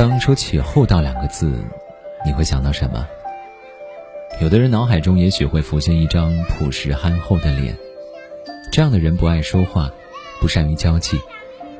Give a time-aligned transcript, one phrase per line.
[0.00, 1.62] 当说起“厚道”两个字，
[2.24, 3.06] 你会想到什么？
[4.40, 7.76] 有的人脑海中也许会浮现一张朴实憨厚的脸，
[8.72, 9.92] 这样的人不爱说话，
[10.40, 11.20] 不善于交际，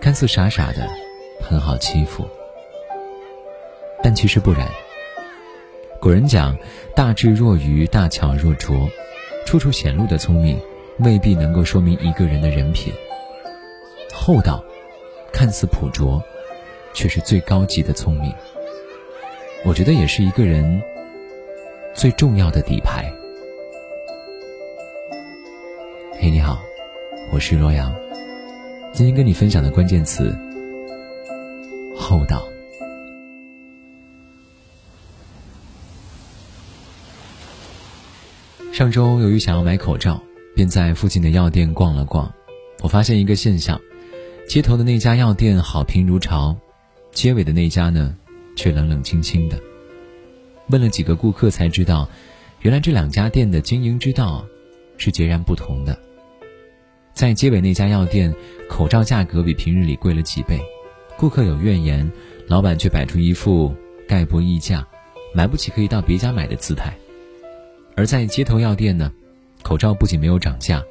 [0.00, 0.88] 看似傻傻的，
[1.42, 2.26] 很好欺负。
[4.02, 4.66] 但其实不然。
[6.00, 6.56] 古人讲
[6.96, 8.88] ：“大智若愚，大巧若拙。”
[9.44, 10.58] 处处显露的聪明，
[11.00, 12.94] 未必能够说明一个人的人品。
[14.10, 14.64] 厚道，
[15.30, 16.24] 看似朴拙，
[16.96, 18.32] 却是最高级的聪明。
[19.66, 20.82] 我觉得也是一个人
[21.94, 23.12] 最重要的底牌。
[26.18, 26.58] 嘿，你好，
[27.32, 27.94] 我是罗阳，
[28.94, 30.34] 今天跟你分享的关键词：
[31.94, 32.42] 厚道。
[38.72, 40.22] 上周由于想要买口罩，
[40.54, 42.32] 便在附近的药店逛了逛。
[42.80, 43.78] 我发现一个现象：
[44.48, 46.56] 街头的那家药店好评如潮，
[47.16, 48.14] 街尾的那家呢，
[48.56, 49.58] 却冷冷清清的。
[50.68, 52.06] 问了几个顾客才知道，
[52.60, 54.46] 原来这两家店的经营之道
[54.98, 55.98] 是截然不同的。
[57.14, 58.34] 在街尾那家药店，
[58.68, 60.60] 口罩价格比平日里贵了几倍，
[61.16, 62.12] 顾客有怨言，
[62.48, 63.74] 老板却摆出一副
[64.06, 64.86] 概不议价、
[65.34, 66.94] 买不起可以到别家买的姿态。
[67.94, 69.10] 而在街头药店呢，
[69.62, 70.84] 口罩不仅没有涨价，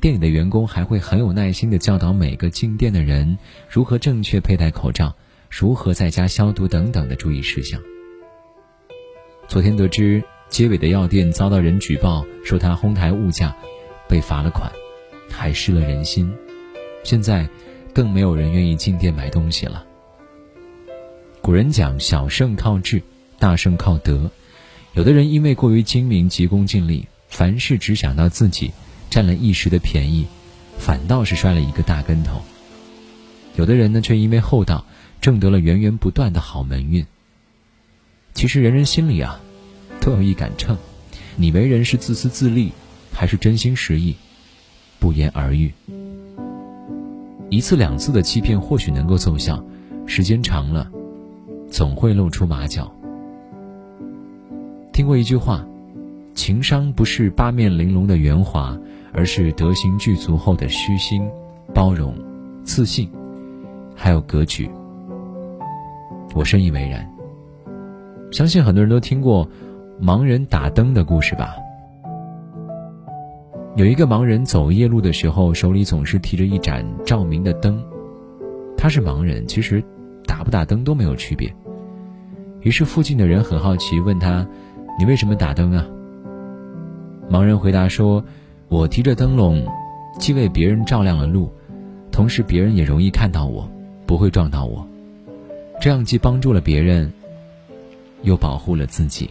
[0.00, 3.36] 店里的员工还会很有耐心地教导每个进店的人
[3.68, 5.12] 如何正确佩戴口罩，
[5.52, 7.78] 如何在家消毒等等的注意事项。
[9.46, 13.54] 昨天得知街尾的药店遭到人举报，说他哄抬物价，
[14.08, 14.72] 被罚了款，
[15.30, 16.32] 还失了人心，
[17.04, 17.46] 现在
[17.92, 19.84] 更没有人愿意进店买东西了。
[21.42, 23.02] 古人讲：小胜靠智，
[23.38, 24.30] 大胜靠德。
[24.94, 28.72] 有的人因为过于精明、急功近利，凡事只想到自己，
[29.10, 30.26] 占了一时的便宜，
[30.78, 32.40] 反倒是摔了一个大跟头。
[33.54, 34.86] 有的人呢，却因为厚道，
[35.22, 37.06] 挣得了源源不断的好门运。
[38.34, 39.40] 其实人人心里啊，
[40.00, 40.76] 都有一杆秤，
[41.36, 42.72] 你为人是自私自利，
[43.12, 44.16] 还是真心实意，
[44.98, 45.72] 不言而喻。
[47.50, 49.64] 一次两次的欺骗或许能够奏效，
[50.06, 50.90] 时间长了，
[51.70, 52.92] 总会露出马脚。
[54.92, 55.64] 听过一句话，
[56.34, 58.76] 情商不是八面玲珑的圆滑，
[59.12, 61.22] 而是德行具足后的虚心、
[61.72, 62.12] 包容、
[62.64, 63.08] 自信，
[63.94, 64.68] 还有格局。
[66.34, 67.08] 我深以为然。
[68.30, 69.48] 相信很多人都听过
[70.00, 71.54] 盲人打灯的故事吧？
[73.76, 77.82] 有一个盲人走夜路的时候，手里总是提着一盏照明的灯。
[78.76, 79.82] 他是盲人，其实
[80.26, 81.54] 打不打灯都没有区别。
[82.60, 84.46] 于是附近的人很好奇，问他。
[84.98, 85.86] 你为什么打灯啊？
[87.30, 88.22] 盲人回答说
[88.68, 89.66] ：“我提着灯笼，
[90.18, 91.50] 既为别人照亮了路，
[92.10, 93.66] 同时别人也容易看到我，
[94.06, 94.86] 不会撞到我。
[95.82, 97.12] 这样既帮助了别人，
[98.22, 99.28] 又保护了自己。”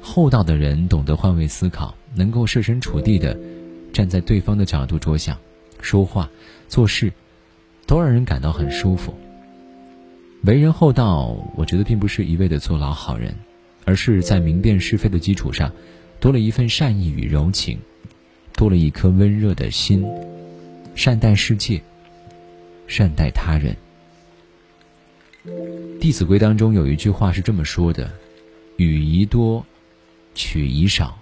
[0.00, 3.38] 厚道的人懂得换位思考，能够设身处地的
[3.92, 5.36] 站在对方的角度着想，
[5.82, 6.26] 说话、
[6.68, 7.12] 做事
[7.84, 9.12] 都让人感到很舒服。
[10.44, 13.34] 为人厚道，我觉得并不是一味的做老好人，
[13.84, 15.70] 而是在明辨是非的基础上，
[16.18, 17.78] 多了一份善意与柔情，
[18.54, 20.02] 多了一颗温热的心，
[20.94, 21.82] 善待世界，
[22.86, 23.76] 善待他人。
[25.98, 28.10] 《弟子规》当中有一句话是这么说的
[28.76, 29.64] ：“予宜多，
[30.34, 31.18] 取宜少。”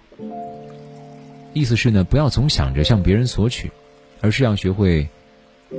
[1.53, 3.69] 意思是呢，不要总想着向别人索取，
[4.21, 5.07] 而是要学会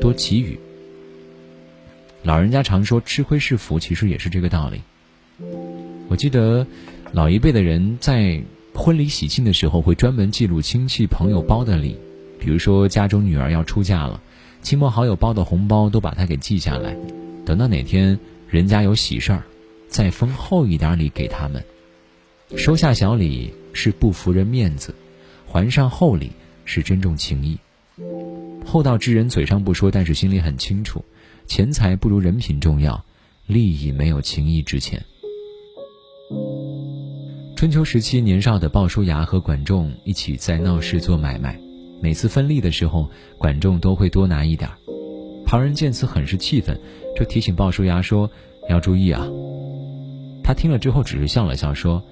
[0.01, 0.59] 多给予。
[2.23, 4.81] 老人家常说“吃亏是福”，其实也是这个道理。
[6.09, 6.67] 我记得，
[7.13, 8.43] 老一辈的人在
[8.75, 11.97] 婚礼喜庆的时候，会专门记录亲戚朋友包的礼，
[12.39, 14.21] 比如说家中女儿要出嫁了，
[14.65, 16.97] 亲朋好友包的红包都把它给记下来，
[17.45, 19.45] 等到哪天人家有喜事儿，
[19.89, 21.63] 再封厚一点礼给他们。
[22.57, 24.95] 收下小礼是不服人面子，
[25.47, 26.33] 还上厚礼
[26.65, 27.59] 是珍重情谊。
[28.65, 31.05] 厚道之人嘴上不说，但是心里很清楚。
[31.47, 33.05] 钱财不如人品重要，
[33.47, 35.05] 利益没有情义值钱。
[37.55, 41.61] 春秋时期，年少的鲍叔牙和管仲一起在闹市做买卖，
[42.05, 43.09] 每次分利的时候，
[43.39, 44.77] 管仲都会多拿一点儿。
[45.47, 46.79] 旁人见此很是气愤，
[47.17, 48.31] 就提醒鲍叔牙说
[48.69, 49.27] ：“要注意啊。”
[50.45, 52.03] 他听了之后只是笑了笑说：“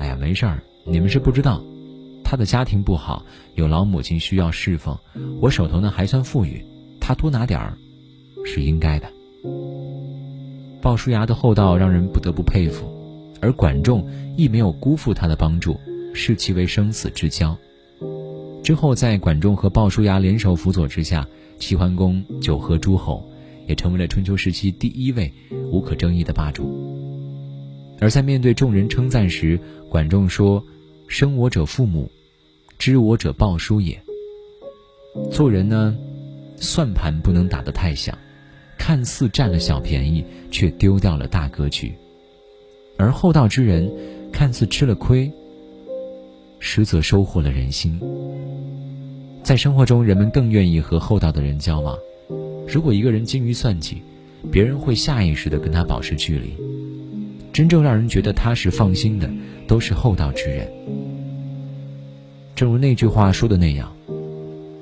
[0.00, 1.62] 哎呀，没事儿，你们是不知道，
[2.24, 4.98] 他的家庭不好，有老母亲需要侍奉，
[5.40, 6.60] 我手头呢还算富裕，
[7.00, 7.78] 他多拿点儿。”
[8.44, 9.08] 是应该的。
[10.82, 12.84] 鲍叔牙的厚道让人不得不佩服，
[13.40, 14.04] 而管仲
[14.36, 15.78] 亦没有辜负他的帮助，
[16.12, 17.56] 视其为生死之交。
[18.66, 21.24] 之后，在管仲和鲍叔牙联手辅佐之下，
[21.56, 23.24] 齐桓公九合诸侯，
[23.68, 25.32] 也成为了春秋时期第一位
[25.70, 26.68] 无可争议的霸主。
[28.00, 29.56] 而在面对众人称赞时，
[29.88, 30.60] 管仲说
[31.06, 32.10] ：“生我者父母，
[32.76, 33.96] 知我者鲍叔也。”
[35.30, 35.96] 做人呢，
[36.56, 38.18] 算盘不能打得太响，
[38.76, 41.92] 看似占了小便宜，却丢掉了大格局；
[42.98, 43.88] 而厚道之人，
[44.32, 45.30] 看似吃了亏，
[46.66, 47.96] 实则收获了人心。
[49.44, 51.96] 在生活中，人们更愿意和厚道的人交往。
[52.66, 54.02] 如果一个人精于算计，
[54.50, 56.56] 别人会下意识地跟他保持距离。
[57.52, 59.30] 真正让人觉得踏实放心的，
[59.68, 60.68] 都是厚道之人。
[62.56, 63.90] 正如那句话说的那样。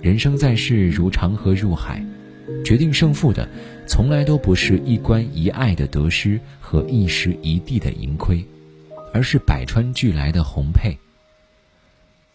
[0.00, 2.02] 人生在世如长河入海，
[2.64, 3.46] 决定胜负的
[3.86, 8.42] 从来都不是一关一爱的得失和一时一地的盈亏，
[9.12, 10.96] 而是百川俱来的红配。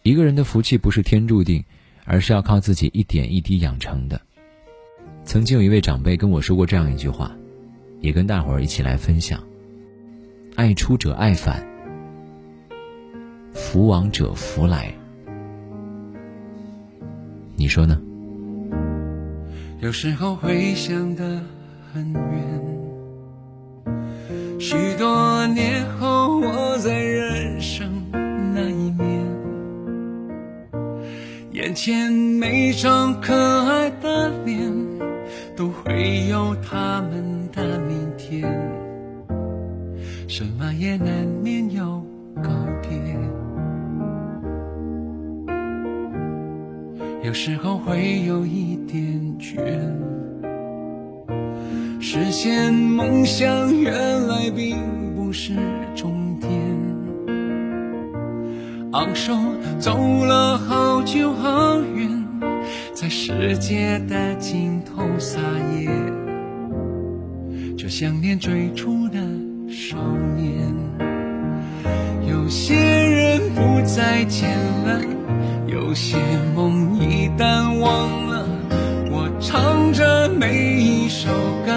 [0.02, 1.62] 一个人的福气不是天注定，
[2.04, 4.20] 而是要靠自己一点一滴养成的。
[5.24, 7.30] 曾经有一位长辈跟我说过这样一句话，
[8.00, 9.44] 也跟大伙儿一起来分享：
[10.56, 11.62] 爱出者爱返，
[13.52, 14.90] 福往者福来。
[17.56, 18.00] 你说呢？
[19.80, 21.42] 有时候会想得
[21.92, 22.62] 很远，
[24.58, 27.99] 许多年后我在人生
[31.52, 34.72] 眼前每张可爱的脸，
[35.56, 38.48] 都会有他们的明天，
[40.28, 42.00] 什么也难免有
[42.36, 42.50] 告
[42.80, 42.90] 别。
[47.24, 49.04] 有时候会有一点
[49.36, 49.58] 倦，
[52.00, 53.92] 实现梦想原
[54.28, 54.76] 来并
[55.16, 55.56] 不是
[55.96, 56.19] 终。
[58.92, 59.32] 昂首
[59.78, 62.26] 走了好久好远，
[62.92, 65.38] 在世界的尽头撒
[65.78, 65.88] 野，
[67.76, 69.20] 就想念最初的
[69.68, 69.96] 少
[70.36, 70.74] 年。
[72.28, 75.00] 有些人不再见了。
[75.68, 76.16] 有些
[76.56, 78.44] 梦一旦忘了，
[79.08, 81.28] 我唱着每一首
[81.64, 81.72] 歌，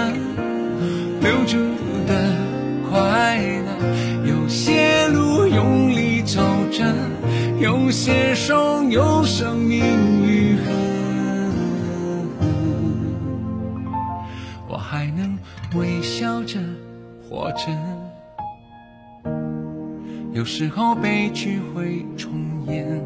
[1.20, 1.58] 留住
[7.64, 9.80] 有些伤有生命
[10.22, 10.70] 愈合，
[14.68, 15.38] 我还能
[15.74, 16.60] 微笑着
[17.26, 17.70] 活着。
[20.34, 22.32] 有时候悲剧会重
[22.66, 23.02] 演。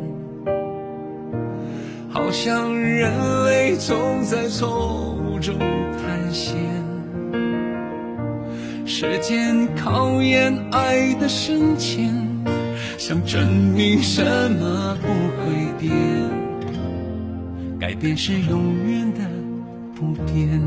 [2.11, 3.13] 好像人
[3.45, 6.59] 类总在错误中探险，
[8.85, 12.13] 时间考验爱的深浅，
[12.99, 14.21] 想证明什
[14.61, 15.95] 么不会变，
[17.79, 19.21] 改变是永远的
[19.95, 20.61] 不变。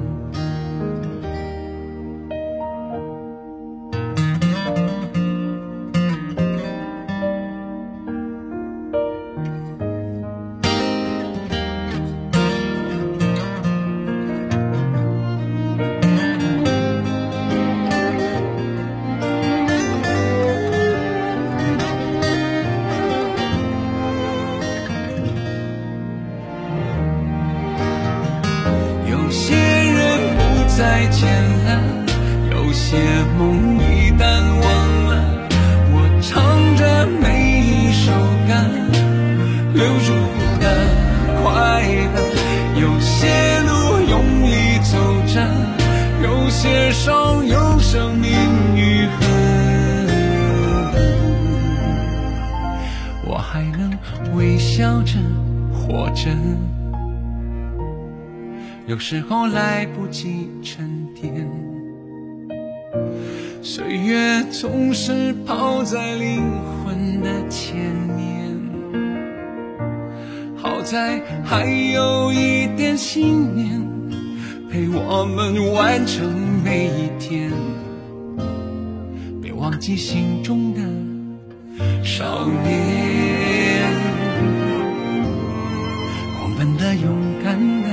[53.71, 53.91] 能
[54.35, 55.13] 微笑着
[55.73, 56.29] 活着。
[58.87, 61.49] 有时候来不及沉淀，
[63.61, 66.41] 岁月总是跑在灵
[66.83, 67.75] 魂的前
[68.15, 68.41] 面。
[70.57, 73.81] 好在还有一点信念，
[74.69, 76.29] 陪我们完成
[76.63, 77.51] 每一天。
[79.41, 80.81] 别忘记心中的
[82.03, 83.60] 少年，
[86.63, 87.90] 们的勇敢的。